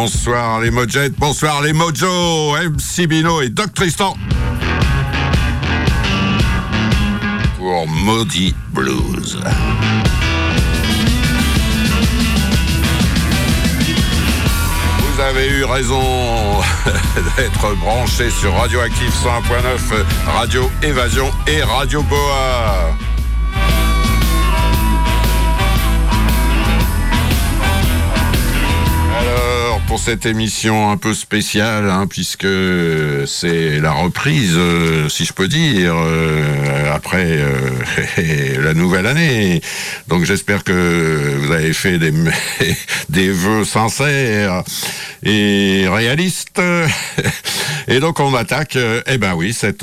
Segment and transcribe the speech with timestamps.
[0.00, 4.16] bonsoir les Mojettes, bonsoir les Mojo, MC Bino et Doc Tristan.
[7.56, 9.40] Pour Maudit Blues.
[15.00, 16.00] Vous avez eu raison
[17.36, 22.96] d'être branché sur Radioactive 101.9, Radio Évasion et Radio Boa.
[29.98, 32.46] cette émission un peu spéciale, hein, puisque
[33.26, 39.60] c'est la reprise, euh, si je peux dire, euh, après euh, la nouvelle année.
[40.06, 42.12] Donc j'espère que vous avez fait des,
[43.08, 44.62] des vœux sincères
[45.22, 46.62] et réalistes.
[47.90, 49.82] Et donc on attaque, eh ben oui, cette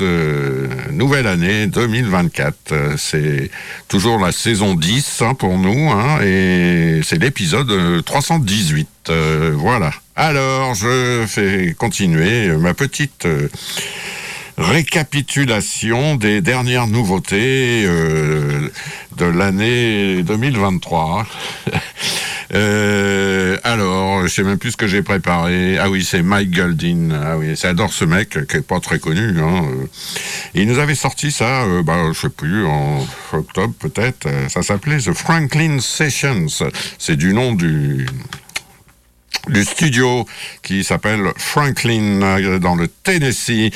[0.92, 2.72] nouvelle année 2024.
[2.96, 3.50] C'est
[3.88, 8.95] toujours la saison 10 hein, pour nous, hein, et c'est l'épisode 318.
[9.08, 9.92] Euh, voilà.
[10.14, 13.48] Alors, je fais continuer euh, ma petite euh,
[14.58, 21.26] récapitulation des dernières nouveautés de l'année 2023.
[23.64, 25.78] alors, je sais même plus ce que j'ai préparé.
[25.78, 27.10] Ah oui, c'est Mike Goldin.
[27.12, 29.38] Ah oui, j'adore ce mec qui est pas très connu.
[29.40, 29.64] Hein.
[30.54, 34.26] Il nous avait sorti ça, euh, bah, je sais plus, en octobre peut-être.
[34.48, 36.46] Ça s'appelait The Franklin Sessions.
[36.98, 38.06] C'est du nom du
[39.48, 40.26] du studio
[40.62, 43.70] qui s'appelle Franklin euh, dans le Tennessee.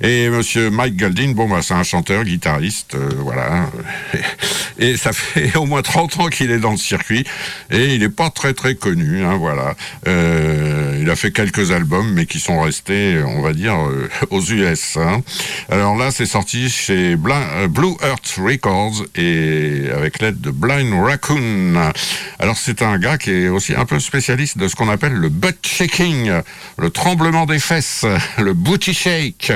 [0.00, 3.66] Et monsieur Mike Goldin, bon, bah, c'est un chanteur, guitariste, euh, voilà.
[4.78, 7.24] Et ça fait au moins 30 ans qu'il est dans le circuit
[7.70, 9.74] et il n'est pas très très connu, hein, voilà.
[10.06, 13.76] Euh, il a fait quelques albums, mais qui sont restés, on va dire,
[14.30, 14.96] aux US.
[14.96, 15.22] hein.
[15.68, 21.92] Alors là, c'est sorti chez Blue Earth Records et avec l'aide de Blind Raccoon.
[22.38, 25.28] Alors c'est un gars qui est aussi un peu spécialiste de ce qu'on appelle le
[25.28, 26.30] butt shaking,
[26.78, 28.04] le tremblement des fesses,
[28.38, 29.52] le booty shake,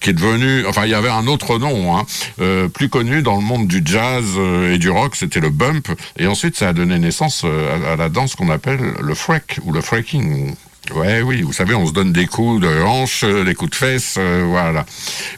[0.00, 2.06] qui est devenu, enfin il y avait un autre nom, hein,
[2.40, 5.88] euh, plus connu dans le monde du jazz euh, et du rock, c'était le bump,
[6.18, 9.72] et ensuite ça a donné naissance euh, à, la danse qu'on appelle le freak ou
[9.72, 10.54] le freaking.
[10.94, 14.18] Ouais, oui, vous savez, on se donne des coups de hanche, des coups de fesses,
[14.18, 14.84] voilà,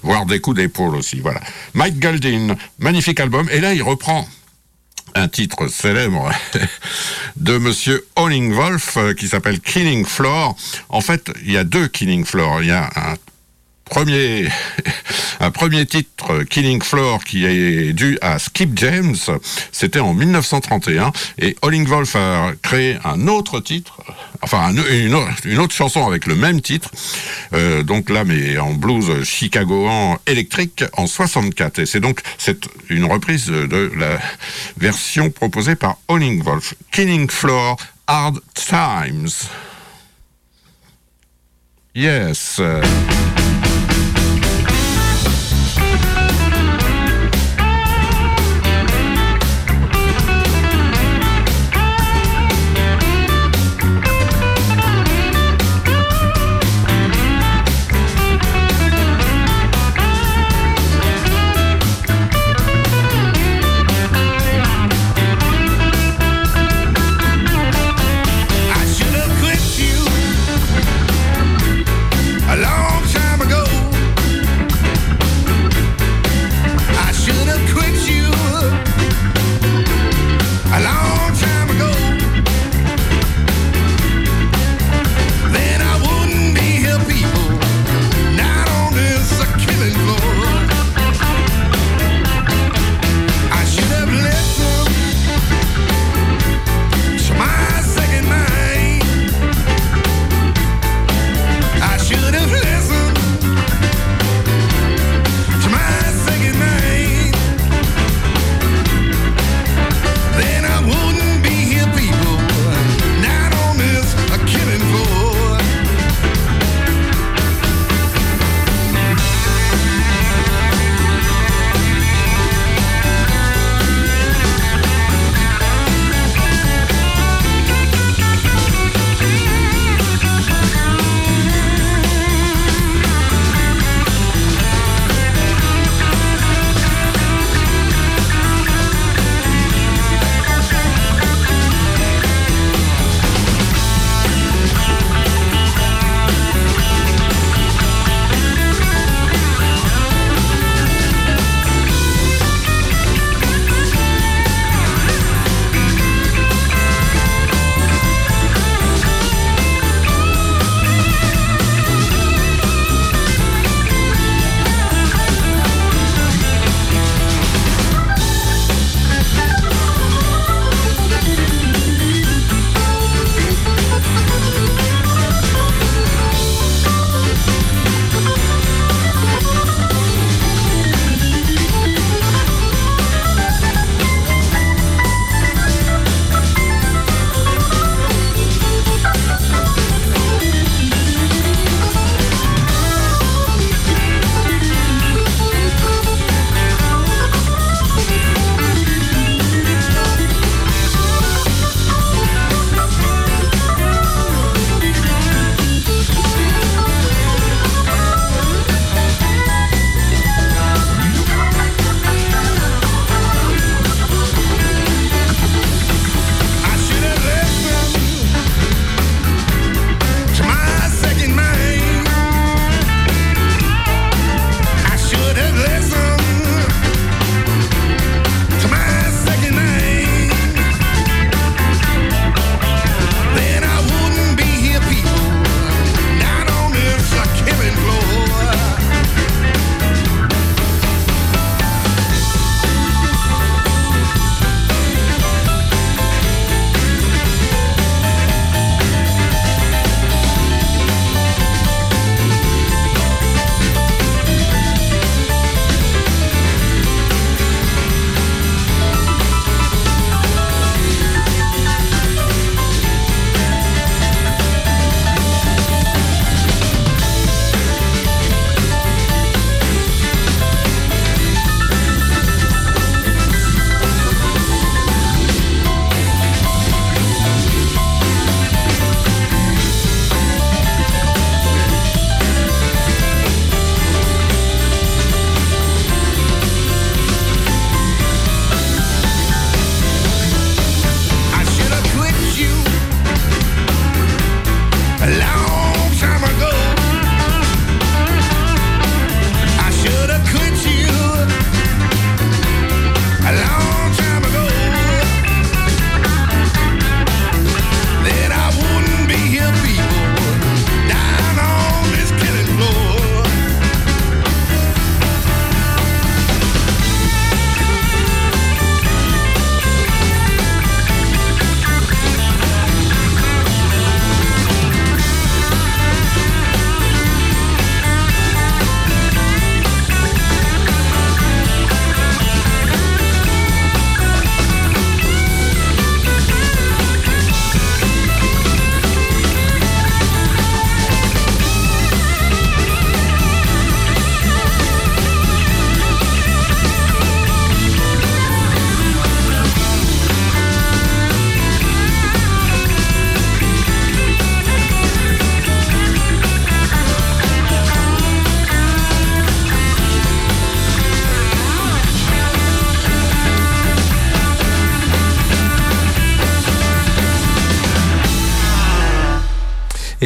[0.03, 1.41] voire des coups d'épaule aussi, voilà.
[1.75, 4.27] Mike Goldin, magnifique album, et là il reprend
[5.17, 6.31] un titre célèbre
[7.37, 10.55] de Monsieur Hollingwolf euh, qui s'appelle Killing Floor.
[10.91, 12.63] En fait, il y a deux Killing Floor.
[12.63, 13.15] Il y a un
[15.41, 19.17] un premier titre, Killing Floor, qui est dû à Skip James.
[19.73, 21.13] C'était en 1931.
[21.39, 24.01] Et Hollingwolf a créé un autre titre,
[24.43, 24.93] enfin un-
[25.45, 26.91] une, autre, chanson avec le même titre.
[27.53, 31.79] Euh, donc là, mais en blues chicagoan électrique en 64.
[31.79, 32.21] Et c'est donc
[32.91, 34.19] une reprise de la
[34.79, 36.75] version proposée par Hollingwolf.
[36.91, 37.77] Killing Floor,
[38.09, 39.31] Hard Times.
[41.95, 42.61] Yes.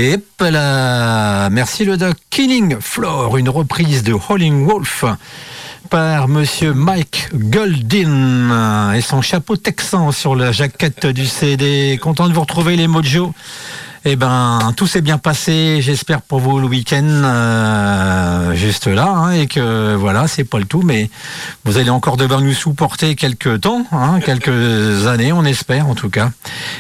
[0.03, 2.17] Et là, merci le doc.
[2.31, 5.05] Killing Floor, une reprise de Howling Wolf
[5.91, 11.99] par monsieur Mike Goldin et son chapeau texan sur la jaquette du CD.
[12.01, 13.35] Content de vous retrouver les Mojo.
[14.07, 19.33] Eh ben, tout s'est bien passé, j'espère pour vous le week-end, euh, juste là, hein,
[19.33, 21.11] et que voilà, c'est pas le tout, mais
[21.67, 26.09] vous allez encore devoir nous supporter quelques temps, hein, quelques années, on espère en tout
[26.09, 26.31] cas,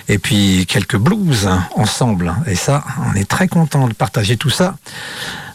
[0.09, 1.47] et puis quelques blues
[1.77, 2.35] ensemble.
[2.47, 4.77] Et ça, on est très content de partager tout ça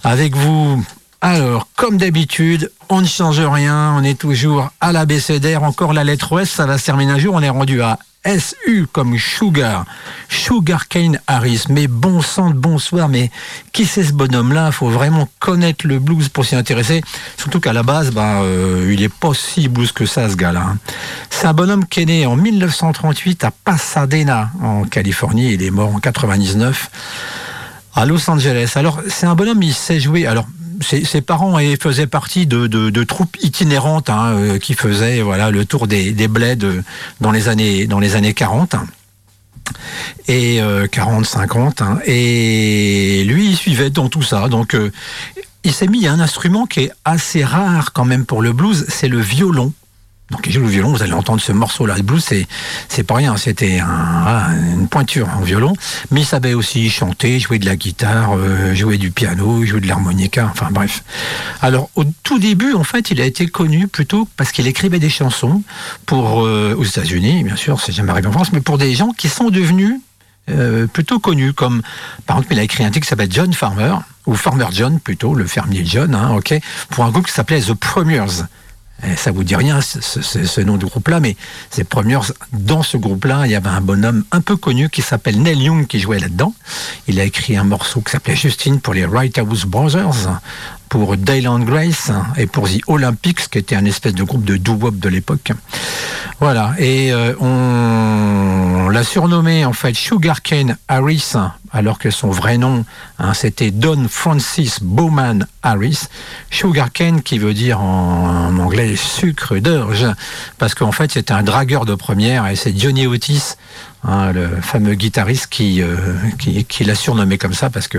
[0.03, 0.85] avec vous.
[1.21, 6.39] Alors, comme d'habitude, on ne change rien, on est toujours à l'ABCDR, encore la lettre
[6.39, 9.85] S, ça va se terminer un jour, on est rendu à SU comme Sugar,
[10.29, 11.65] Sugar Cane Harris.
[11.69, 13.31] Mais bon sang de bonsoir, mais
[13.71, 14.71] qui c'est ce bonhomme-là?
[14.71, 17.01] Faut vraiment connaître le blues pour s'y intéresser.
[17.37, 20.63] Surtout qu'à la base, bah, euh, il est pas si blues que ça, ce gars-là.
[20.71, 20.77] Hein.
[21.29, 25.53] C'est un bonhomme qui est né en 1938 à Pasadena, en Californie.
[25.53, 26.89] Il est mort en 99
[27.95, 28.73] à Los Angeles.
[28.75, 30.25] Alors, c'est un bonhomme, il sait jouer.
[30.25, 30.47] Alors,
[30.81, 36.11] ses, parents faisaient partie de, troupes itinérantes hein, euh, qui faisaient voilà le tour des,
[36.11, 36.83] des bleds euh,
[37.21, 38.75] dans les années dans les années 40
[40.27, 40.59] et
[40.91, 41.99] 40 50 hein.
[42.05, 44.91] et lui il suivait dans tout ça donc euh,
[45.63, 48.85] il s'est mis à un instrument qui est assez rare quand même pour le blues
[48.89, 49.73] c'est le violon
[50.31, 51.97] donc il joue le violon, vous allez entendre ce morceau-là.
[51.97, 52.47] Le blues, c'est,
[52.89, 55.73] c'est pas rien, c'était une pointure en violon.
[56.09, 59.87] Mais il savait aussi chanter, jouer de la guitare, euh, jouer du piano, jouer de
[59.87, 61.03] l'harmonica, enfin bref.
[61.61, 65.09] Alors au tout début, en fait, il a été connu plutôt parce qu'il écrivait des
[65.09, 65.61] chansons
[66.07, 69.11] pour euh, aux États-Unis, bien sûr, c'est jamais arrivé en France, mais pour des gens
[69.11, 69.99] qui sont devenus
[70.49, 71.83] euh, plutôt connus, comme
[72.25, 75.35] par exemple, il a écrit un titre qui s'appelle John Farmer, ou Farmer John plutôt,
[75.35, 76.39] le fermier John, hein,
[76.89, 78.43] pour un groupe qui s'appelait The Premiers.
[79.05, 81.35] Eh, ça vous dit rien, ce, nom du groupe-là, mais
[81.69, 85.41] ces premières, dans ce groupe-là, il y avait un bonhomme un peu connu qui s'appelle
[85.41, 86.53] Neil Young qui jouait là-dedans.
[87.07, 90.39] Il a écrit un morceau qui s'appelait Justine pour les Wright House Brothers,
[90.95, 94.97] pour Dayland Grace et pour The Olympics, qui était un espèce de groupe de doo-wop
[94.97, 95.51] de l'époque.
[96.39, 101.33] Voilà, et euh, on, l'a surnommé en fait Sugarcane Harris,
[101.73, 102.85] alors que son vrai nom,
[103.19, 106.07] hein, c'était Don Francis Bowman Harris.
[106.49, 110.07] Sugarcane qui veut dire en, anglais sucre d'orge,
[110.57, 113.55] parce qu'en fait c'était un dragueur de première, et c'est Johnny Otis
[114.07, 115.95] Hein, le fameux guitariste qui, euh,
[116.37, 117.97] qui, l'a surnommé comme ça parce que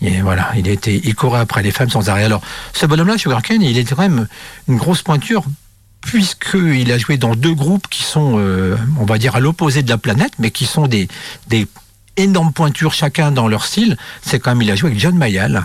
[0.00, 2.24] il, voilà, il était, il courait après les femmes sans arrêt.
[2.24, 2.42] Alors,
[2.72, 4.26] ce bonhomme-là, Sugar Cane, il était quand même
[4.66, 5.44] une grosse pointure
[6.00, 9.88] puisqu'il a joué dans deux groupes qui sont, euh, on va dire, à l'opposé de
[9.88, 11.06] la planète, mais qui sont des,
[11.46, 11.68] des
[12.16, 13.96] énormes pointures chacun dans leur style.
[14.22, 15.62] C'est quand même, il a joué avec John Mayall,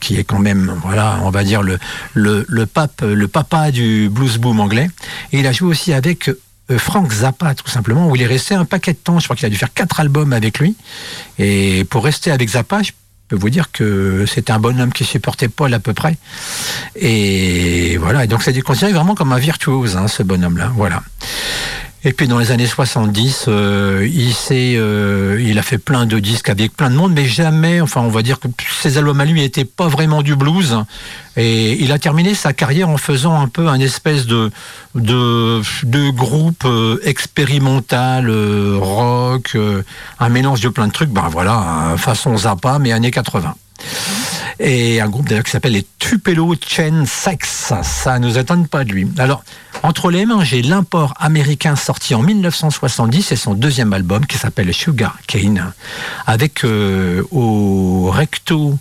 [0.00, 1.78] qui est quand même, voilà, on va dire le,
[2.12, 4.90] le, le, pape, le papa du blues boom anglais.
[5.32, 6.30] Et il a joué aussi avec
[6.78, 9.18] Frank Zappa, tout simplement, où il est resté un paquet de temps.
[9.18, 10.76] Je crois qu'il a dû faire quatre albums avec lui.
[11.38, 12.92] Et pour rester avec Zappa, je
[13.28, 16.16] peux vous dire que c'était un bonhomme qui supportait Paul à peu près.
[16.96, 18.24] Et voilà.
[18.24, 20.72] Et donc, c'est considéré vraiment comme un virtuose, hein, ce bonhomme-là.
[20.74, 21.02] Voilà.
[22.02, 26.48] Et puis dans les années 70, euh, il euh, il a fait plein de disques
[26.48, 28.48] avec plein de monde, mais jamais, enfin on va dire que
[28.80, 30.78] ses albums à lui n'étaient pas vraiment du blues.
[31.36, 34.50] Et il a terminé sa carrière en faisant un peu un espèce de
[36.10, 38.30] groupe euh, expérimental,
[38.78, 39.56] rock,
[40.18, 41.10] un mélange de plein de trucs.
[41.10, 43.54] Ben voilà, façon Zappa, mais années 80
[44.58, 47.72] et un groupe d'ailleurs qui s'appelle les Tupelo Chain Sex.
[47.82, 49.08] Ça ne nous étonne pas de lui.
[49.18, 49.42] Alors,
[49.82, 54.72] entre les mains, j'ai l'import américain sorti en 1970 c'est son deuxième album qui s'appelle
[54.74, 55.72] Sugar Cane,
[56.26, 58.78] avec euh, au recto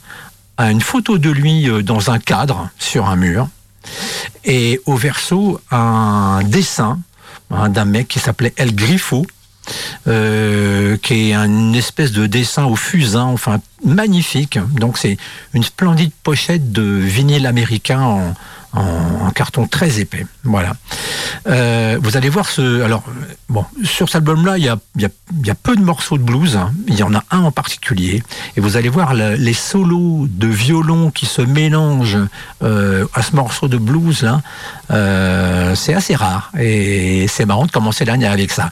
[0.58, 3.48] une photo de lui euh, dans un cadre sur un mur
[4.44, 7.00] et au verso un dessin
[7.52, 9.26] hein, d'un mec qui s'appelait El Griffo
[10.08, 14.58] euh, qui est une espèce de dessin au fusain, enfin magnifique.
[14.80, 15.18] Donc c'est
[15.54, 18.34] une splendide pochette de vinyle américain
[18.74, 20.26] en, carton très épais.
[20.44, 20.74] Voilà.
[21.48, 22.82] Euh, vous allez voir ce.
[22.82, 23.04] Alors,
[23.48, 26.56] bon, sur cet album-là, il y a, peu de morceaux de blues.
[26.56, 26.72] Hein.
[26.88, 28.22] Il y en a un en particulier.
[28.58, 32.20] Et vous allez voir les solos de violon qui se mélangent
[32.64, 34.42] euh, à ce morceau de blues là.
[35.76, 36.52] C'est assez rare.
[36.60, 38.70] Et c'est marrant de commencer l'année avec ça.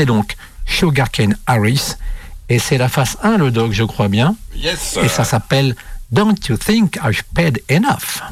[0.00, 1.96] C'est donc Sugarcane Harris.
[2.48, 4.34] Et c'est la face 1, le dog, je crois bien.
[4.56, 4.96] Yes.
[5.02, 5.76] Et ça s'appelle
[6.10, 8.22] Don't You Think I've Paid Enough?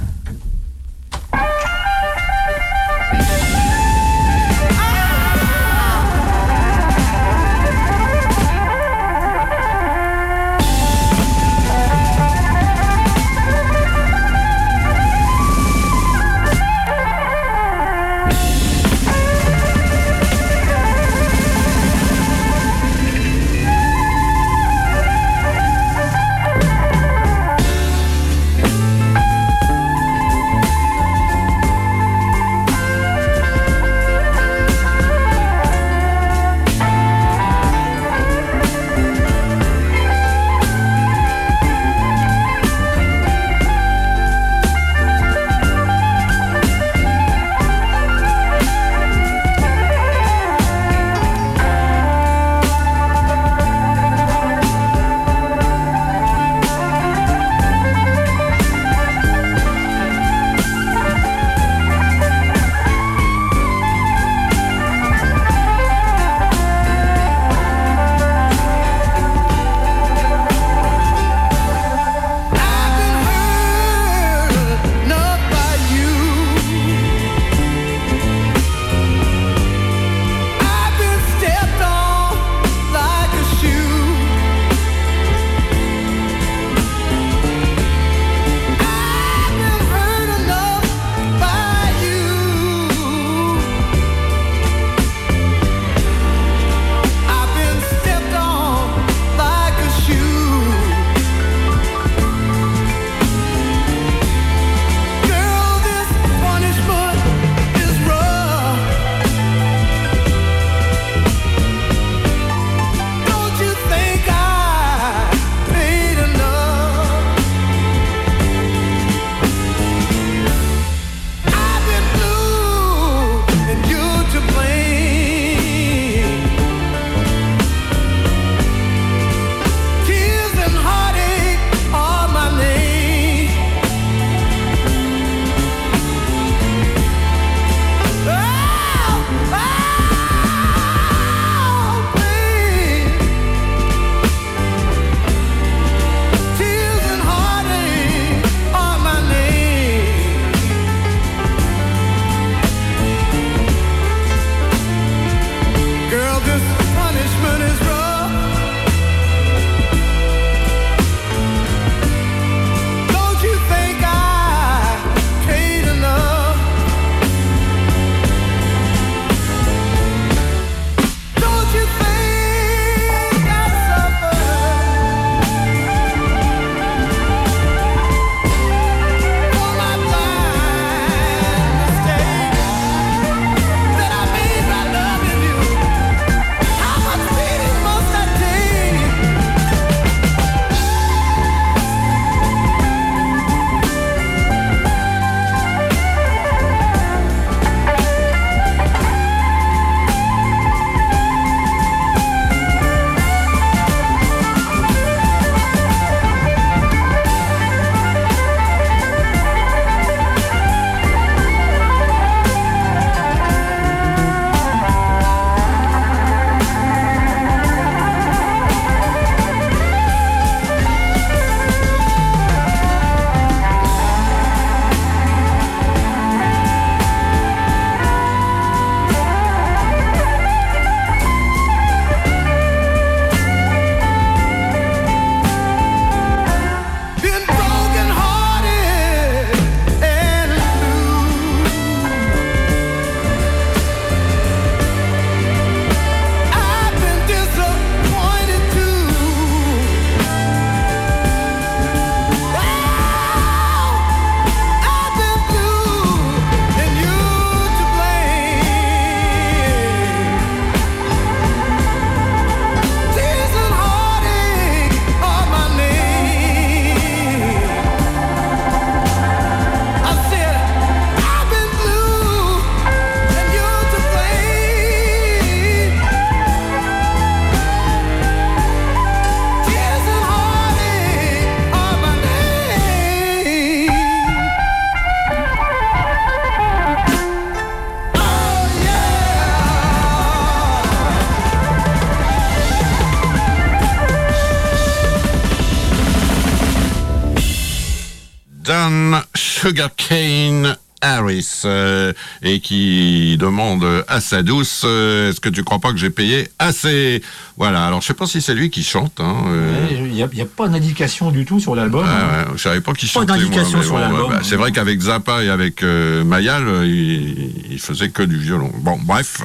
[302.43, 306.49] Et qui demande à sa douce euh, est-ce que tu crois pas que j'ai payé
[306.59, 307.23] assez?
[307.57, 309.87] Voilà alors je sais pas si c'est lui qui chante hein, euh.
[309.91, 312.93] Il n'y a, a, pas d'indication du tout sur l'album ah, ouais, je savais pas
[312.93, 317.73] qui chantait pas d'indication sur l'album bah, c'est vrai qu'avec Zappa et avec Mayal il,
[317.73, 319.43] il, faisait que du violon bon bref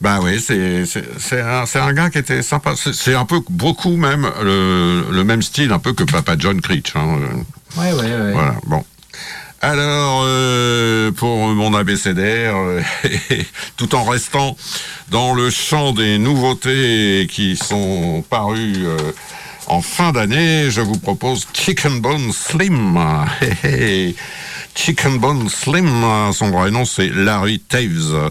[0.00, 2.74] bah oui, c'est c'est un, un gars qui était sympa.
[2.76, 6.94] C'est un peu beaucoup même le, le, même style un peu que Papa John Creech.
[6.94, 7.18] Hein.
[7.78, 8.32] Ouais, ouais, ouais.
[8.32, 8.84] Voilà, bon.
[9.66, 12.82] Alors, euh, pour mon abécédaire, euh,
[13.78, 14.58] tout en restant
[15.08, 18.98] dans le champ des nouveautés qui sont parues euh,
[19.66, 22.98] en fin d'année, je vous propose Chicken Bone Slim.
[24.74, 28.30] Chicken Bone Slim, son vrai nom c'est Larry Taves.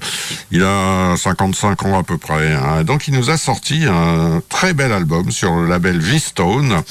[0.52, 2.54] Il a 55 ans à peu près.
[2.54, 2.84] Hein.
[2.84, 6.84] Donc il nous a sorti un très bel album sur le label V-Stone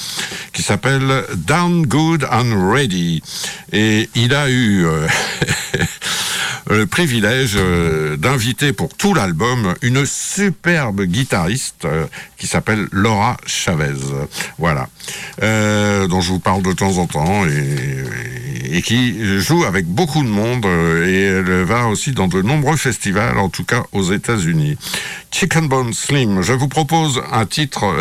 [0.51, 3.21] qui s'appelle Down Good and Ready.
[3.71, 5.07] Et il a eu euh,
[6.69, 12.05] le privilège euh, d'inviter pour tout l'album une superbe guitariste euh,
[12.37, 13.93] qui s'appelle Laura Chavez.
[14.57, 14.87] Voilà.
[15.39, 20.29] dont je vous parle de temps en temps et, et qui joue avec beaucoup de
[20.29, 24.77] monde euh, et elle va aussi dans de nombreux festivals, en tout cas aux États-Unis.
[25.31, 27.93] Chicken Bone Slim, je vous propose un titre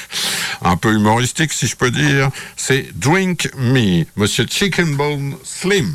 [0.62, 2.30] un peu humoristique, si je peux dire.
[2.56, 5.94] C'est Drink Me, Monsieur Chicken Bone Slim.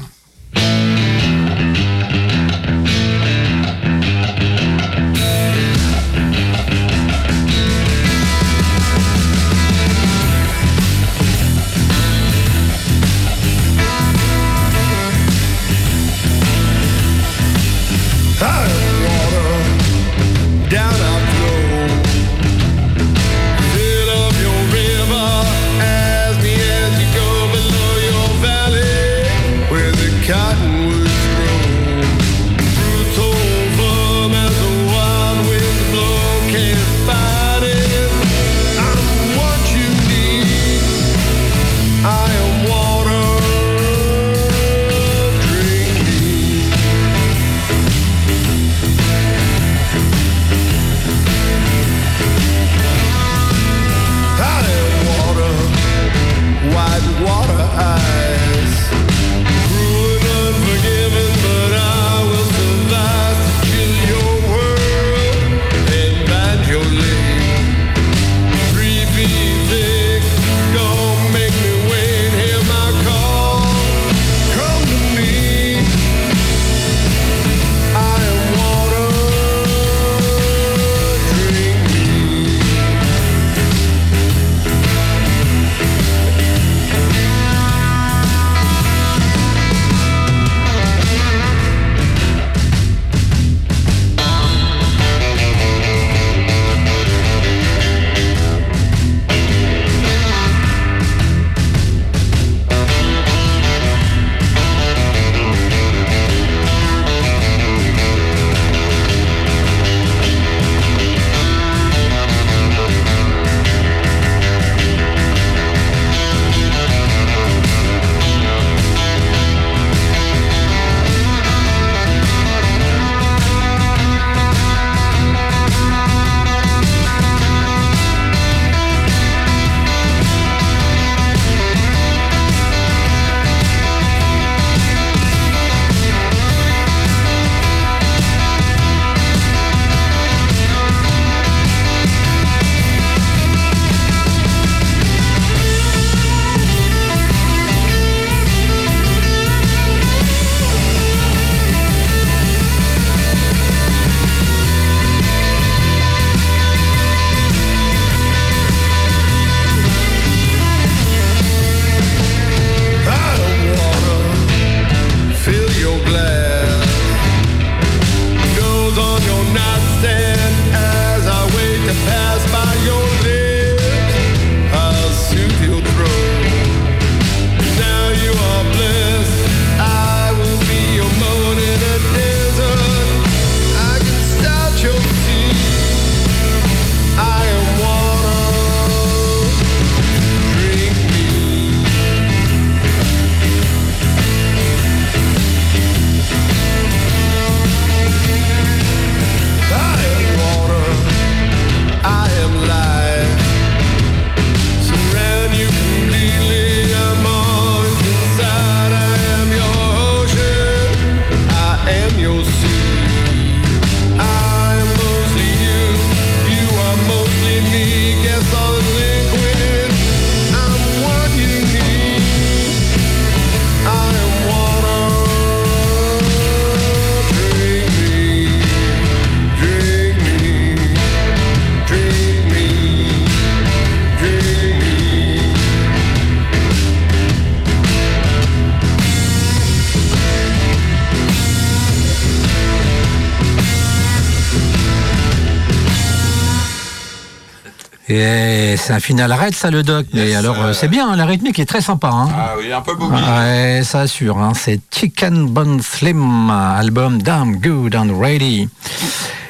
[248.91, 250.08] C'est un final raid, ça, le doc.
[250.12, 252.10] Mais alors, euh, euh, c'est bien, hein, la rythmique est très sympa.
[252.10, 252.27] Hein.
[252.36, 253.13] Ah oui, un peu boogie.
[253.13, 254.38] Ouais, ça assure.
[254.38, 254.51] Hein.
[254.54, 258.67] C'est Chicken Bone Slim, album Damn Good and Ready.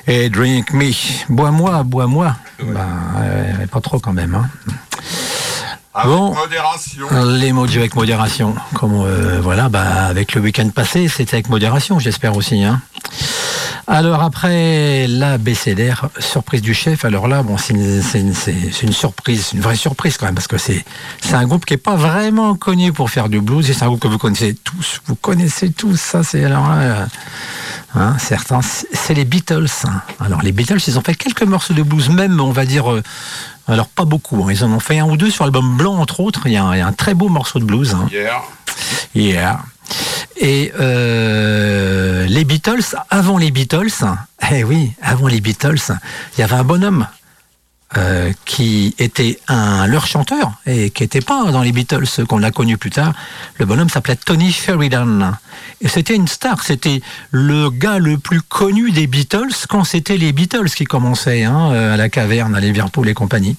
[0.06, 0.92] Et Drink Me.
[1.30, 2.36] Bois-moi, bois-moi.
[2.62, 2.72] Ouais.
[2.72, 4.36] Bah, pas trop quand même.
[4.36, 4.48] Hein.
[5.94, 6.34] Avec bon.
[6.36, 7.08] modération.
[7.40, 8.56] Les mots avec modération.
[8.76, 12.64] Comme euh, voilà, bah, avec le week-end passé, c'était avec modération, j'espère aussi.
[12.64, 12.82] Hein.
[13.88, 17.04] Alors après la BCDR, surprise du chef.
[17.04, 18.34] Alors là, bon, c'est une, une-
[18.84, 20.84] une surprise, c'est une vraie surprise quand même, parce que c'est
[21.34, 23.70] un groupe qui est pas vraiment connu pour faire du blues.
[23.70, 25.02] Et c'est un groupe que vous connaissez tous.
[25.08, 26.24] Vous connaissez tous ça.
[26.24, 27.06] C'est alors là, euh,
[27.96, 29.68] hein, certains, c'est les Beatles.
[29.86, 30.02] hein.
[30.24, 32.92] Alors les Beatles, ils ont fait quelques morceaux de blues, même on va dire.
[32.92, 33.02] euh,
[33.68, 34.52] alors pas beaucoup, hein.
[34.52, 36.64] ils en ont fait un ou deux sur l'album Blanc entre autres, il y, a
[36.64, 37.94] un, il y a un très beau morceau de blues.
[37.94, 38.08] hein.
[38.12, 38.42] Hier.
[39.14, 39.60] Yeah.
[40.38, 43.90] Et euh, les Beatles, avant les Beatles,
[44.52, 45.80] eh oui, avant les Beatles,
[46.36, 47.08] il y avait un bonhomme
[47.98, 52.50] euh, qui était un leur chanteur et qui n'était pas dans les Beatles qu'on a
[52.50, 53.12] connu plus tard.
[53.58, 55.34] Le bonhomme s'appelait Tony Sheridan
[55.82, 56.64] et c'était une star.
[56.64, 57.02] C'était
[57.32, 61.94] le gars le plus connu des Beatles quand c'était les Beatles qui commençaient hein, euh,
[61.94, 63.58] à la caverne, à Liverpool et compagnie.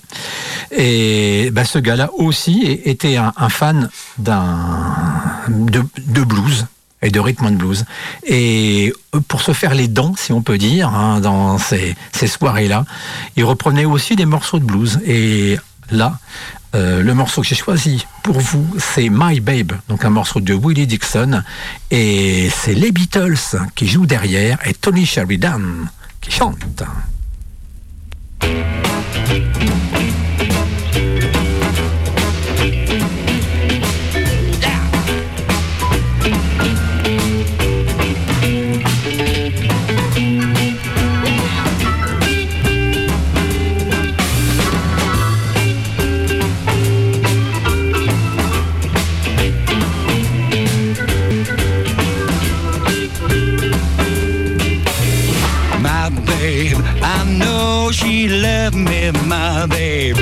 [0.71, 4.57] Et bah, ce gars-là aussi était un, un fan d'un
[5.49, 6.67] de, de blues
[7.03, 7.85] et de rhythm and blues.
[8.27, 8.93] Et
[9.29, 12.85] pour se faire les dents, si on peut dire, hein, dans ces, soirées-là,
[13.37, 15.01] il reprenait aussi des morceaux de blues.
[15.05, 15.59] Et
[15.91, 16.19] là,
[16.75, 20.55] euh, le morceau que j'ai choisi pour vous, c'est My Babe, donc un morceau de
[20.55, 21.43] Willie Dixon.
[21.91, 25.61] Et c'est les Beatles qui jouent derrière et Tony Sheridan
[26.21, 26.85] qui chante.
[58.71, 60.17] She me, my babe.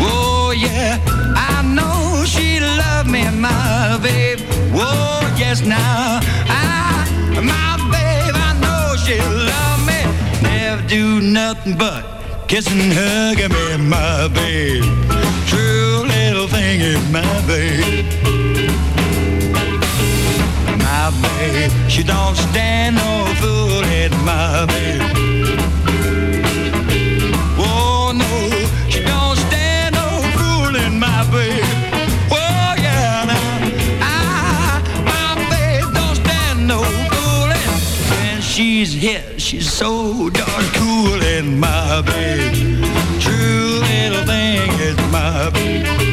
[0.00, 0.98] Oh yeah,
[1.36, 4.38] I know she loved me, my babe.
[4.72, 7.04] Oh yes, now I,
[7.42, 10.00] my babe, I know she loved me.
[10.42, 12.02] Never do nothing but
[12.48, 14.84] kiss and hug me, my babe.
[15.46, 18.06] True little thing is my babe.
[20.78, 25.28] My babe, she don't stand no fooling, my babe.
[38.58, 42.54] She's here, she's so darn cool, in my bed.
[43.20, 46.07] true little thing is my babe.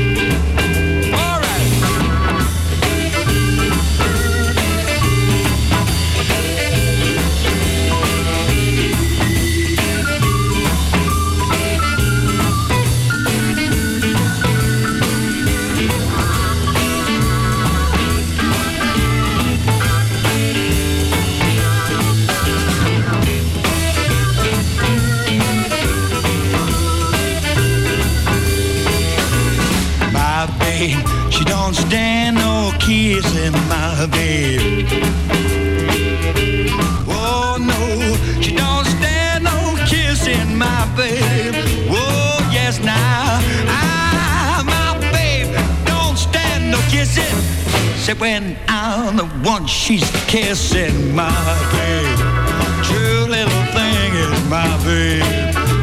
[33.16, 34.88] Kissing, my babe.
[37.08, 41.56] Oh no, she don't stand no kissing, my babe.
[41.90, 45.48] Oh yes, now I, my babe,
[45.86, 47.38] don't stand no kissing.
[47.96, 51.32] Say when I'm the one she's kissing, my
[51.72, 52.22] baby.
[52.84, 55.24] True little thing is my babe.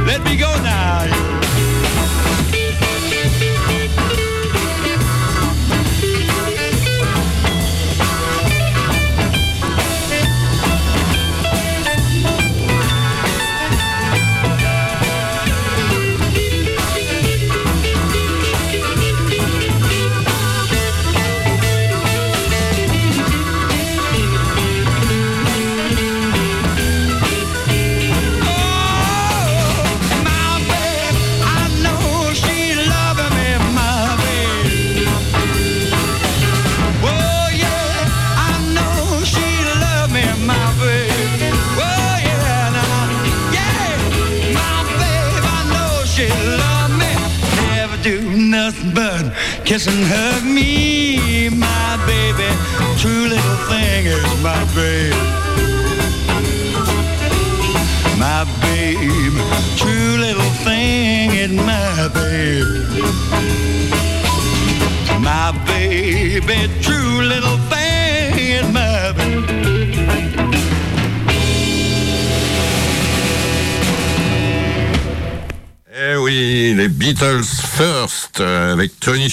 [0.07, 1.22] Let me go now.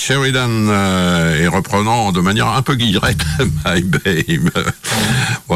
[0.10, 3.22] Sheridan euh, et reprenant de manière un peu guillerette
[3.64, 4.50] My Babe.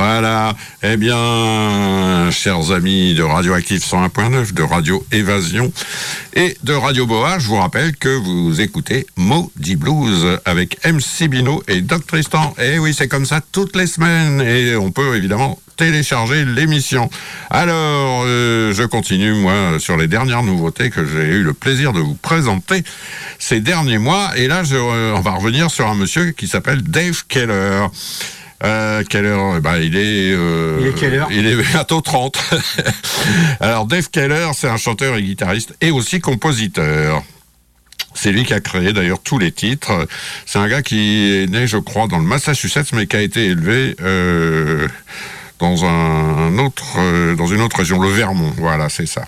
[0.06, 0.54] Voilà.
[0.84, 5.72] Eh bien, chers amis de Radioactive 101.9, de Radio Évasion
[6.34, 11.63] et de Radio Boa, je vous rappelle que vous écoutez Maudit Blues avec MC Bino
[11.70, 12.54] et Doc Tristan.
[12.62, 17.10] Eh oui, c'est comme ça toutes les semaines et on peut évidemment télécharger l'émission.
[17.50, 22.02] Alors, euh, je continue, moi, sur les dernières nouveautés que j'ai eu le plaisir de
[22.02, 22.84] vous présenter
[23.39, 24.32] ces derniers mois.
[24.36, 27.88] Et là, je, euh, on va revenir sur un monsieur qui s'appelle Dave Keller.
[28.63, 30.32] Euh, Keller, eh ben, il est...
[30.34, 32.38] euh, Il est quelle heure Il est bientôt 30.
[33.60, 37.23] Alors, Dave Keller, c'est un chanteur et guitariste et aussi compositeur.
[38.13, 40.08] C'est lui qui a créé d'ailleurs tous les titres.
[40.45, 43.45] C'est un gars qui est né, je crois, dans le Massachusetts, mais qui a été
[43.47, 44.88] élevé euh,
[45.60, 48.54] dans un autre, euh, dans une autre région, le Vermont.
[48.58, 49.26] Voilà, c'est ça.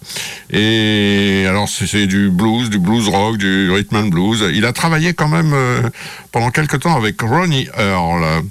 [0.52, 4.46] Et alors c'est c'est du blues, du blues rock, du rhythm and blues.
[4.54, 5.82] Il a travaillé quand même euh,
[6.32, 8.44] pendant quelques temps avec Ronnie Earl.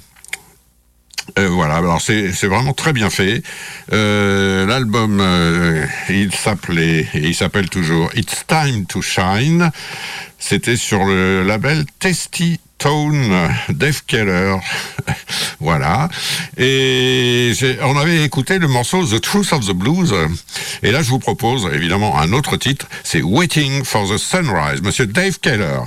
[1.37, 3.41] Euh, voilà, alors c'est vraiment très bien fait.
[3.93, 9.71] Euh, L'album, euh, il s'appelait, et il s'appelle toujours It's Time to Shine.
[10.39, 14.57] C'était sur le label Testy Tone Dave Keller.
[15.59, 16.09] voilà.
[16.57, 20.13] Et on avait écouté le morceau The Truth of the Blues.
[20.83, 22.87] Et là, je vous propose évidemment un autre titre.
[23.03, 24.81] C'est Waiting for the Sunrise.
[24.83, 25.79] Monsieur Dave Keller.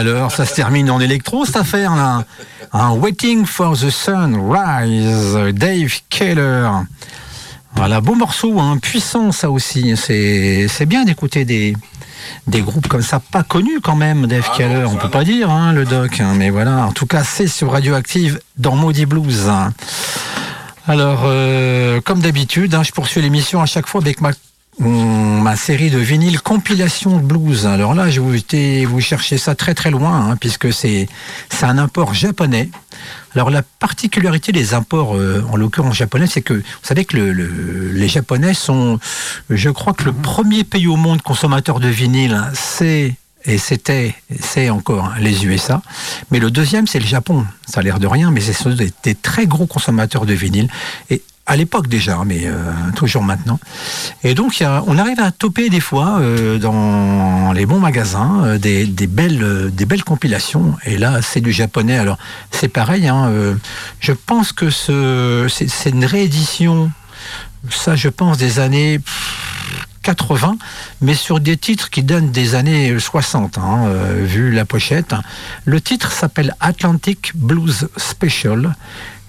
[0.00, 2.24] Alors, ça se termine en électro cette affaire là.
[2.72, 6.68] Un Waiting for the Sunrise, Dave Keller.
[7.74, 9.96] Voilà, beau morceau, hein, puissant ça aussi.
[9.96, 11.76] C'est bien d'écouter des,
[12.46, 15.10] des groupes comme ça, pas connus quand même, Dave Ah Keller, non, on peut non.
[15.10, 16.20] pas dire, hein, le doc.
[16.20, 19.50] hein, mais voilà, en tout cas, c'est sur Radioactive dans Maudit Blues.
[20.86, 24.30] Alors, euh, comme d'habitude, hein, je poursuis l'émission à chaque fois avec ma
[24.80, 27.66] hum, ma série de vinyles compilation de blues.
[27.66, 28.34] Alors là, je vous,
[28.88, 31.08] vous cherchez ça très très loin, hein, puisque c'est
[31.62, 32.68] un import japonais.
[33.34, 37.32] Alors la particularité des imports, euh, en l'occurrence japonais, c'est que vous savez que le-
[37.32, 38.98] le- les Japonais sont,
[39.50, 43.14] je crois que le premier pays au monde consommateur de vinyle, c'est
[43.46, 45.80] et c'était, c'est encore hein, les USA.
[46.30, 47.46] Mais le deuxième, c'est le Japon.
[47.66, 50.68] Ça a l'air de rien, mais c'est des, des très gros consommateurs de vinyle.
[51.08, 52.54] Et à l'époque déjà, mais euh,
[52.94, 53.58] toujours maintenant.
[54.22, 58.44] Et donc, y a- on arrive à toper des fois euh, dans les bons magasins
[58.44, 60.76] euh, des, belles, des belles compilations.
[60.86, 61.98] Et là, c'est du japonais.
[61.98, 62.18] Alors,
[62.52, 63.08] c'est pareil.
[63.08, 63.32] hein,
[63.98, 66.92] je pense que ce, c'est, une réédition.
[67.68, 69.00] Ça, je pense des années.
[69.00, 70.56] pff, 80,
[71.02, 73.86] mais sur des titres qui donnent des années 60, hein,
[74.22, 75.14] vu la pochette.
[75.66, 78.74] Le titre s'appelle Atlantic Blues Special.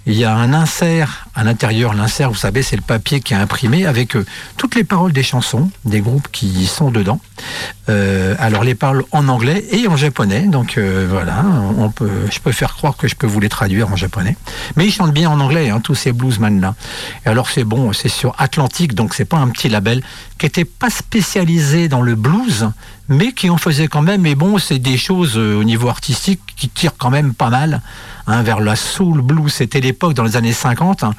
[0.08, 1.94] Il y a un insert à l'intérieur.
[1.94, 4.26] L'insert, vous savez, c'est le papier qui est imprimé avec euh,
[4.58, 7.20] toutes les paroles des chansons, des groupes qui sont dedans.
[7.88, 10.48] Euh, alors les paroles en anglais et en japonais.
[10.48, 11.46] Donc euh, voilà,
[11.78, 14.36] on peut, je peux faire croire que je peux vous les traduire en japonais.
[14.76, 16.74] Mais ils chantent bien en anglais, hein, tous ces bluesmen là.
[17.26, 20.02] Et alors c'est bon, c'est sur Atlantic, donc c'est pas un petit label
[20.40, 22.72] qui était pas spécialisé dans le blues,
[23.08, 24.26] mais qui en faisait quand même.
[24.26, 27.82] Et bon, c'est des choses au niveau artistique qui tirent quand même pas mal
[28.28, 29.54] hein, vers la soul blues.
[29.54, 31.14] C'était l'époque dans les années 50 hein,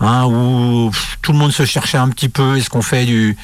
[0.00, 0.90] hein, où
[1.22, 2.56] tout le monde se cherchait un petit peu.
[2.56, 3.36] Est-ce qu'on fait du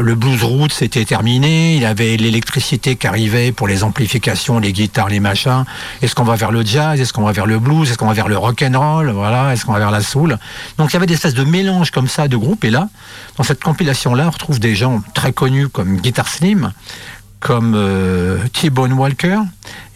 [0.00, 5.08] le blues root c'était terminé, il avait l'électricité qui arrivait pour les amplifications, les guitares,
[5.08, 5.64] les machins.
[6.00, 7.00] Est-ce qu'on va vers le jazz?
[7.00, 7.90] Est-ce qu'on va vers le blues?
[7.90, 9.10] Est-ce qu'on va vers le rock and roll?
[9.10, 10.38] Voilà, est-ce qu'on va vers la soul?
[10.78, 12.88] Donc il y avait des espèces de mélanges comme ça de groupes et là,
[13.36, 16.72] dans cette compilation là, on retrouve des gens très connus comme Guitar Slim,
[17.40, 19.40] comme euh, T-Bone Walker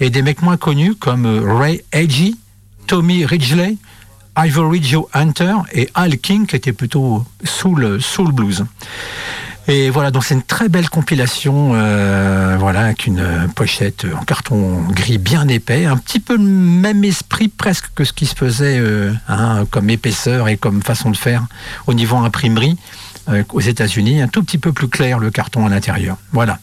[0.01, 2.37] et des mecs moins connus comme euh, Ray Agee,
[2.87, 3.79] Tommy Ridgely,
[4.37, 8.65] Ivory Joe Hunter et Al King qui était plutôt soul, soul blues.
[9.69, 14.25] Et voilà, donc c'est une très belle compilation, euh, voilà, avec une euh, pochette en
[14.25, 18.35] carton gris bien épais, un petit peu le même esprit presque que ce qui se
[18.35, 18.83] faisait
[19.29, 21.47] hein, comme épaisseur et comme façon de faire
[21.87, 22.77] au niveau imprimerie.
[23.29, 26.17] Euh, aux États-Unis, un tout petit peu plus clair le carton à l'intérieur.
[26.33, 26.59] Voilà.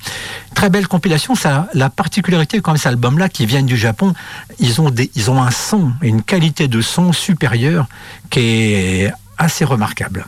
[0.55, 1.35] Très belle compilation.
[1.35, 4.13] Ça, la particularité comme cet album-là, qui vient du Japon,
[4.59, 7.87] ils ont, des, ils ont un son une qualité de son supérieure
[8.29, 10.25] qui est assez remarquable.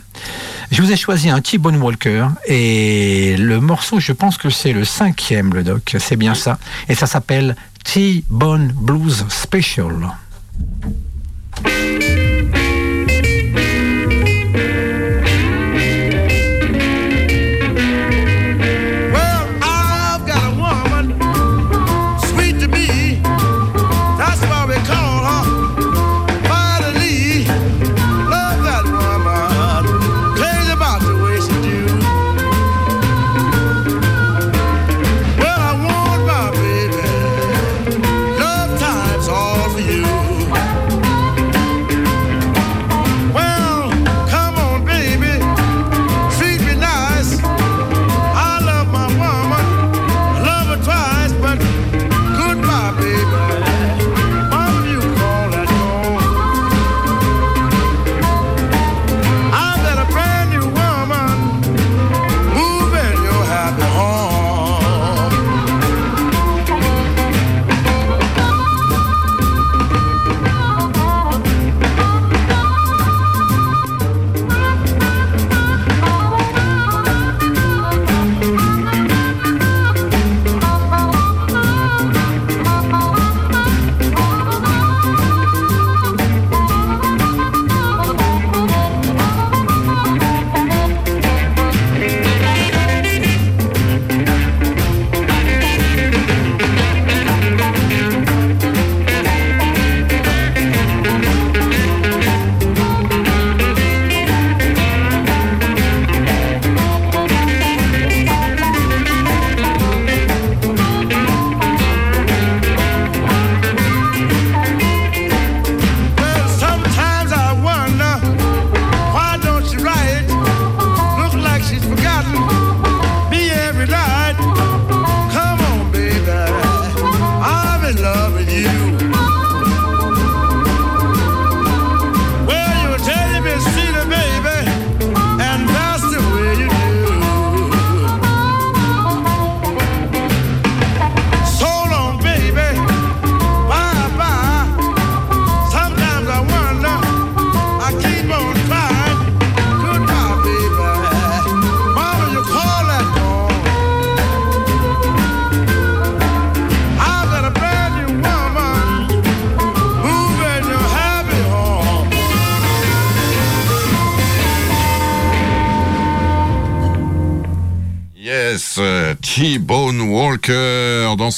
[0.70, 4.84] Je vous ai choisi un T-Bone Walker et le morceau, je pense que c'est le
[4.84, 5.96] cinquième, le doc.
[5.98, 6.58] C'est bien ça.
[6.88, 10.12] Et ça s'appelle T-Bone Blues Special.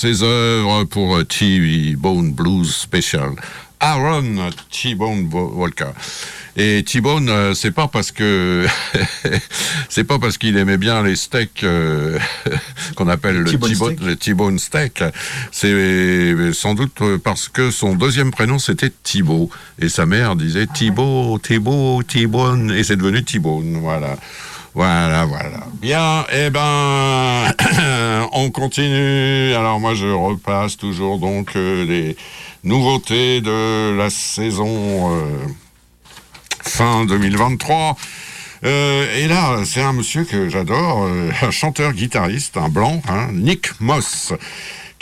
[0.05, 3.31] Ses œuvres pour euh, T-Bone Blues Special.
[3.81, 5.93] Aaron T-Bone Bo- Walker.
[6.59, 8.67] Et T-Bone, euh, c'est pas parce que
[9.89, 12.19] c'est pas parce qu'il aimait bien les steaks euh,
[12.97, 14.01] qu'on appelle le T-bone steak.
[14.03, 15.03] le T-bone steak.
[15.51, 19.49] C'est sans doute parce que son deuxième prénom c'était Thibaut
[19.81, 23.79] et sa mère disait Thibaut, Thibaut, T-bone et c'est devenu T-bone.
[23.81, 24.19] Voilà.
[24.75, 25.61] Voilà, voilà.
[25.81, 27.45] Bien, eh ben,
[28.33, 29.55] on continue.
[29.55, 32.17] Alors moi, je repasse toujours donc euh, les
[32.65, 35.47] nouveautés de la saison euh,
[36.65, 37.97] fin 2023.
[38.65, 41.09] Euh, et là, c'est un monsieur que j'adore,
[41.43, 44.33] un chanteur-guitariste, un blanc, hein, Nick Moss,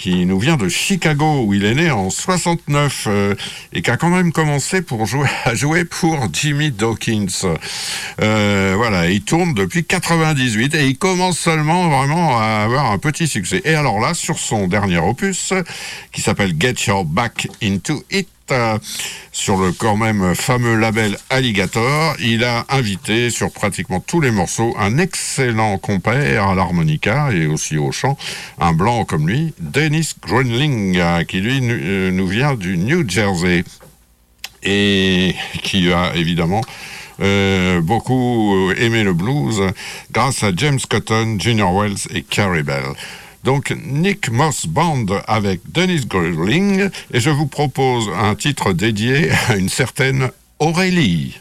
[0.03, 3.35] qui nous vient de Chicago, où il est né en 69, euh,
[3.73, 7.29] et qui a quand même commencé pour jouer, à jouer pour Jimmy Dawkins.
[8.21, 13.29] Euh, voilà, il tourne depuis 98 et il commence seulement vraiment à avoir un petit
[13.29, 13.63] succès.
[13.65, 15.55] Et alors là, sur son dernier opus,
[16.11, 18.27] qui s'appelle Get Your Back Into It,
[19.33, 24.75] sur le quand même fameux label Alligator, il a invité sur pratiquement tous les morceaux
[24.79, 28.17] un excellent compère à l'harmonica et aussi au chant,
[28.59, 33.65] un blanc comme lui, Dennis Grunling, qui lui euh, nous vient du New Jersey
[34.63, 36.61] et qui a évidemment
[37.21, 39.63] euh, beaucoup aimé le blues
[40.11, 42.85] grâce à James Cotton, Junior Wells et Carrie Bell.
[43.45, 49.57] Donc Nick Moss Band avec Dennis Gröling et je vous propose un titre dédié à
[49.57, 50.31] une certaine
[50.61, 51.41] Aurélie.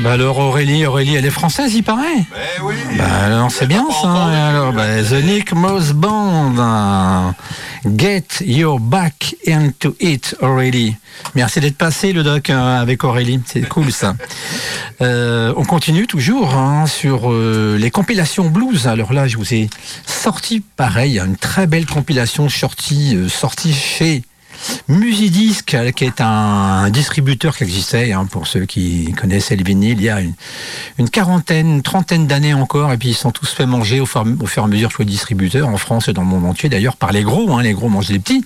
[0.00, 2.04] Bah alors Aurélie, Aurélie, elle est française, il paraît.
[2.16, 2.74] Eh oui.
[2.96, 4.26] Bah alors c'est bien ça.
[4.26, 7.34] Alors bah, The Nick Moss Band, hein.
[7.84, 10.94] Get Your Back into It, Aurélie.
[11.34, 14.14] Merci d'être passé le doc hein, avec Aurélie, c'est cool ça.
[15.00, 18.88] Euh, on continue toujours hein, sur euh, les compilations blues.
[18.88, 19.70] Alors là, je vous ai
[20.04, 24.24] sorti pareil, une très belle compilation sortie, euh, sortie chez
[24.88, 30.04] Musidisc, qui est un, distributeur qui existait, hein, pour ceux qui connaissaient le vinyle, il
[30.04, 30.20] y a
[30.98, 34.62] une, quarantaine, trentaine d'années encore, et puis ils sont tous fait manger au au fur
[34.62, 37.12] et à mesure que le distributeur, en France et dans le monde entier d'ailleurs, par
[37.12, 38.44] les gros, hein, les gros mangent les petits.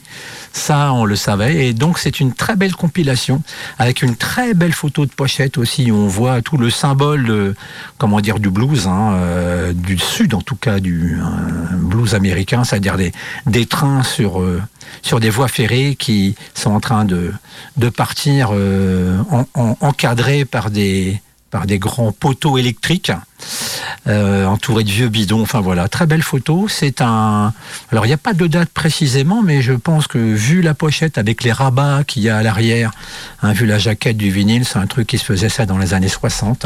[0.52, 1.66] Ça, on le savait.
[1.66, 3.42] Et donc, c'est une très belle compilation
[3.78, 5.90] avec une très belle photo de pochette aussi.
[5.90, 7.54] Où on voit tout le symbole, de,
[7.98, 12.64] comment dire, du blues, hein, euh, du sud en tout cas, du euh, blues américain,
[12.64, 13.12] c'est-à-dire des,
[13.46, 14.60] des trains sur euh,
[15.00, 17.32] sur des voies ferrées qui sont en train de
[17.76, 21.20] de partir euh, en- en- encadrés par des
[21.50, 23.12] par des grands poteaux électriques
[24.06, 25.42] euh, entourés de vieux bidons.
[25.42, 26.66] Enfin voilà, très belle photo.
[26.66, 27.52] C'est un.
[27.90, 31.18] Alors il n'y a pas de date précisément, mais je pense que vu la pochette
[31.18, 32.90] avec les rabats qu'il y a à l'arrière,
[33.42, 35.92] hein, vu la jaquette du vinyle, c'est un truc qui se faisait ça dans les
[35.92, 36.64] années 60.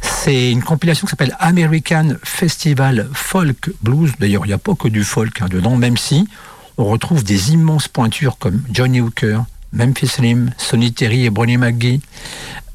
[0.00, 4.12] C'est une compilation qui s'appelle American Festival Folk Blues.
[4.20, 6.28] D'ailleurs, il n'y a pas que du folk hein, dedans, même si
[6.80, 12.00] on retrouve des immenses pointures comme Johnny Hooker, Memphis Slim, Sonny Terry et Bonnie McGee.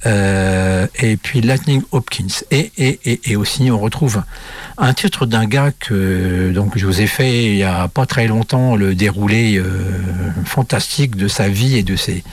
[0.06, 2.44] Euh, et puis Lightning Hopkins.
[2.52, 4.22] Et, et, et, aussi, on retrouve
[4.78, 8.28] un titre d'un gars que donc, je vous ai fait il y a pas très
[8.28, 9.64] longtemps le déroulé euh,
[10.46, 12.24] fantastique de sa vie et de, ses,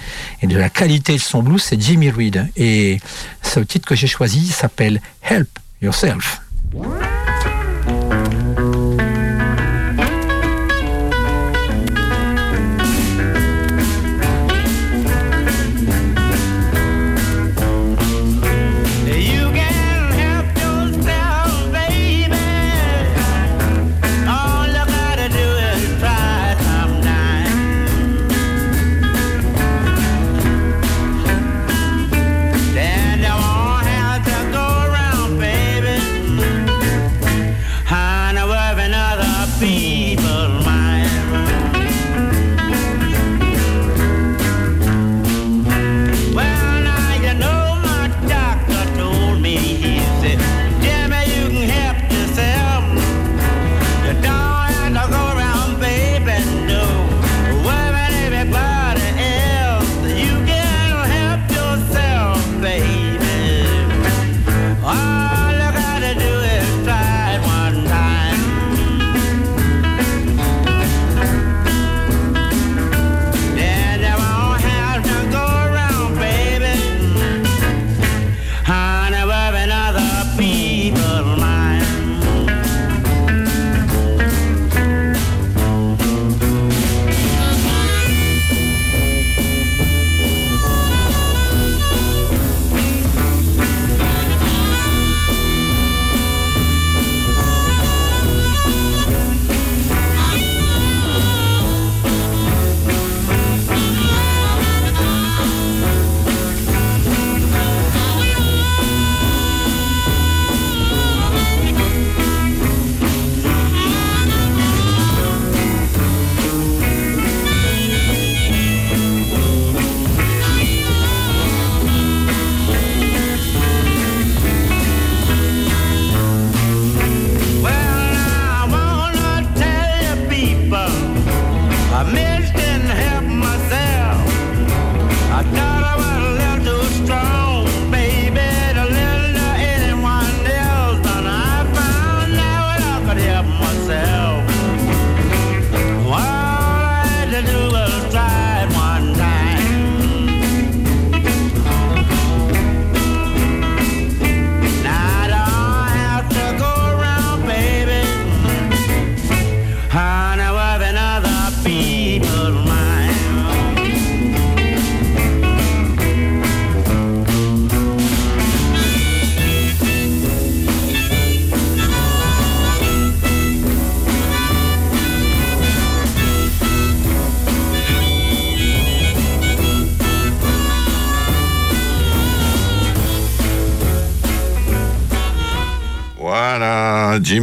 [0.42, 2.46] et de la qualité de son blues, c'est Jimmy Reed.
[2.56, 3.00] Et
[3.40, 5.48] ce titre que j'ai choisi s'appelle Help
[5.80, 6.42] Yourself.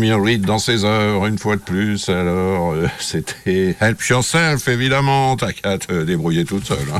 [0.09, 2.09] Jimmy dans ses heures, une fois de plus.
[2.09, 5.35] Alors, euh, c'était Help Yourself, évidemment.
[5.37, 6.77] T'as qu'à te débrouiller toute seule.
[6.93, 6.99] hein.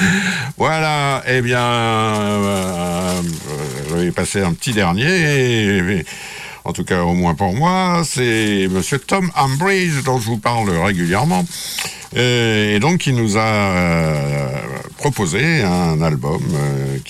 [0.56, 3.22] voilà, eh bien, euh, euh,
[3.90, 5.04] je vais passer un petit dernier.
[5.08, 6.04] et-
[6.64, 10.70] en tout cas, au moins pour moi, c'est Monsieur Tom Ambridge dont je vous parle
[10.70, 11.44] régulièrement.
[12.16, 14.48] Euh, Et donc, il nous a euh,
[14.96, 16.40] proposé un album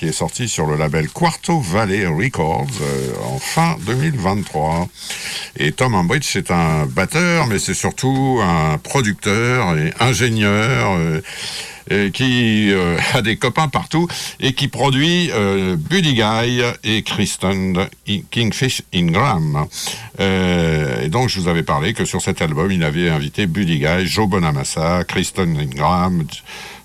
[0.02, 4.88] qui est sorti sur le label Quarto Valley Records euh, en fin 2023.
[5.58, 10.98] Et Tom Ambridge, c'est un batteur, mais c'est surtout un producteur et ingénieur.
[11.90, 14.06] euh, qui euh, a des copains partout
[14.38, 15.30] et qui produit
[15.76, 17.88] Buddy Guy et Kristen
[18.30, 19.66] Kingfish Ingram.
[20.18, 24.06] Et donc je vous avais parlé que sur cet album il avait invité Buddy Guy,
[24.06, 26.24] Joe Bonamassa, Kristen Ingram,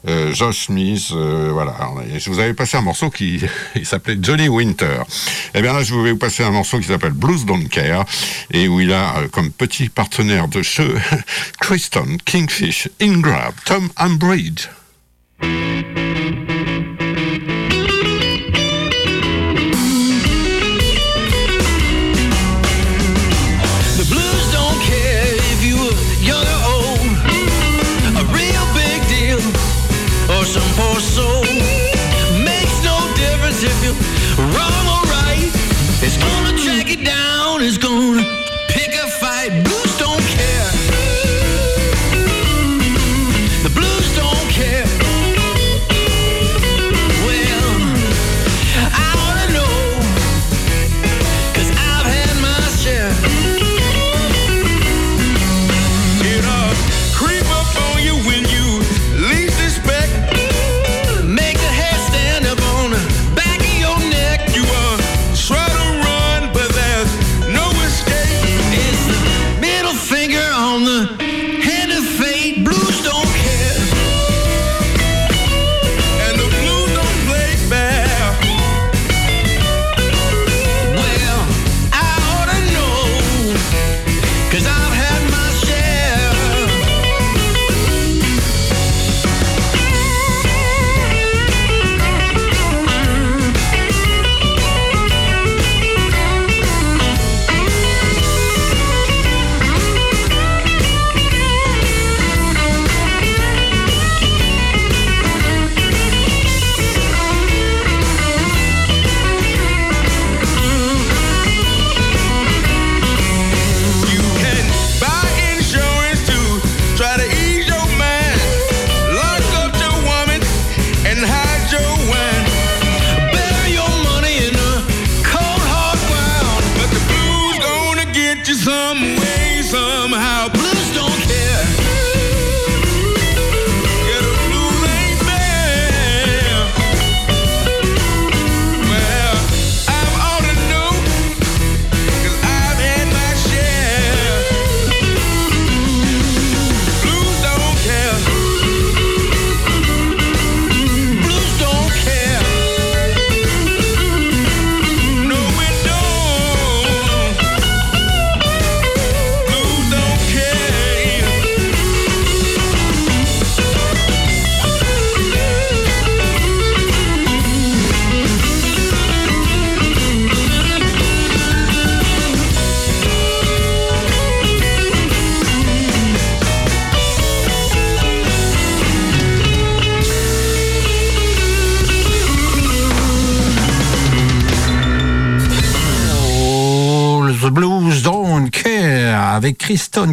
[0.07, 1.75] euh, Josh Smith, euh, voilà.
[2.13, 3.41] Et je vous avais passé un morceau qui
[3.83, 5.01] s'appelait Johnny Winter.
[5.53, 8.05] Et bien là je vais vous passer un morceau qui s'appelle Blues Don't Care
[8.51, 10.95] et où il a euh, comme petit partenaire de jeu
[11.59, 14.67] Kristen Kingfish Ingram, Tom Ambridge.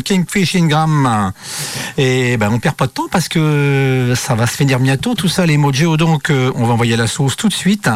[0.02, 1.32] Kristen Kingfish Ingram.
[1.96, 5.28] Et ben on perd pas de temps parce que ça va se finir bientôt tout
[5.28, 7.88] ça les Mojo donc euh, on va envoyer la sauce tout de suite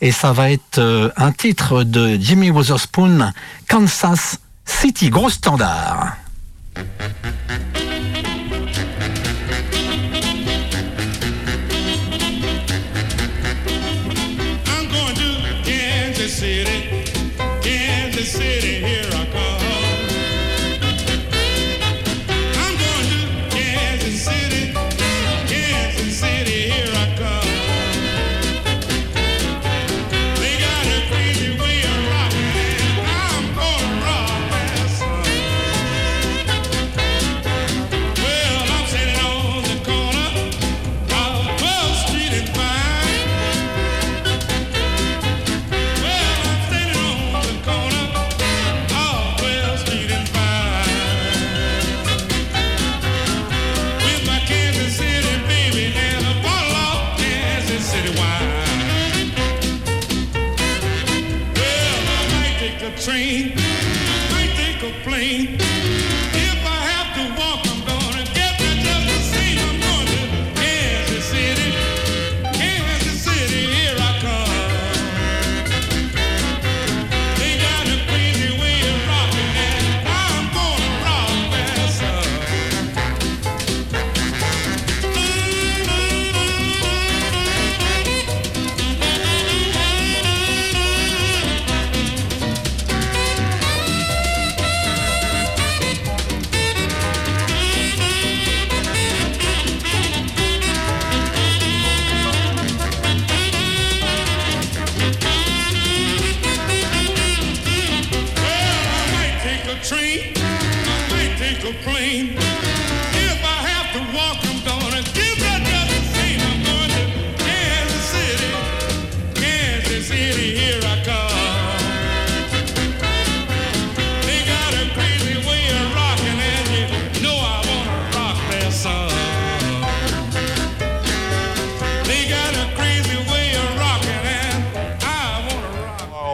[0.00, 3.32] et ça va être euh, un titre de Jimmy Witherspoon
[3.68, 6.16] Kansas City gros standard.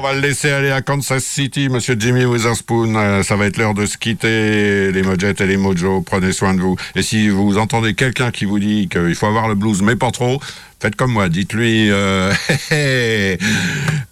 [0.02, 2.96] Va le laisser aller à Kansas City, monsieur Jimmy Witherspoon.
[2.96, 6.02] Euh, ça va être l'heure de se quitter, les Mojettes et les Mojo.
[6.02, 6.76] Prenez soin de vous.
[6.96, 10.10] Et si vous entendez quelqu'un qui vous dit qu'il faut avoir le blues, mais pas
[10.10, 10.40] trop,
[10.80, 11.28] faites comme moi.
[11.28, 12.32] Dites-lui, euh,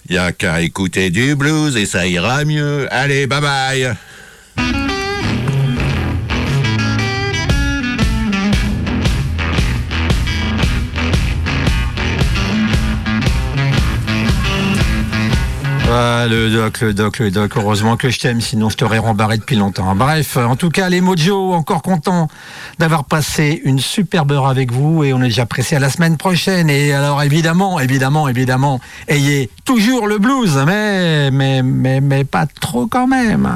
[0.08, 2.86] il y a qu'à écouter du blues et ça ira mieux.
[2.92, 4.99] Allez, bye bye.
[16.02, 17.52] Ah, le doc, le doc, le doc.
[17.58, 19.94] Heureusement que je t'aime, sinon je t'aurais rembarré depuis longtemps.
[19.94, 22.26] Bref, en tout cas, les Mojo, encore contents
[22.78, 26.16] d'avoir passé une superbe heure avec vous et on est déjà pressé à la semaine
[26.16, 26.70] prochaine.
[26.70, 33.06] Et alors, évidemment, évidemment, évidemment, ayez toujours le blues, mais, mais, mais pas trop quand
[33.06, 33.50] même.